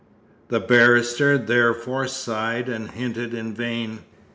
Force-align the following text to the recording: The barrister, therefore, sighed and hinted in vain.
The 0.47 0.59
barrister, 0.59 1.37
therefore, 1.37 2.07
sighed 2.07 2.67
and 2.69 2.89
hinted 2.89 3.35
in 3.35 3.53
vain. 3.53 3.99